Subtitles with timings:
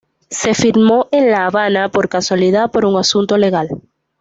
[0.31, 3.69] Se filmó en La Habana por casualidad, por un asunto legal.